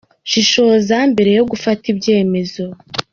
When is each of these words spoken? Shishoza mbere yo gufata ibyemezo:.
Shishoza 0.29 0.97
mbere 1.11 1.31
yo 1.37 1.43
gufata 1.51 1.83
ibyemezo:. 1.93 2.63